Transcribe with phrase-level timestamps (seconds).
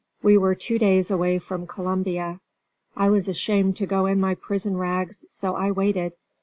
[0.23, 2.39] We were two days away from Columbia.
[2.97, 6.13] I was ashamed to go in my prison rags, so I waited.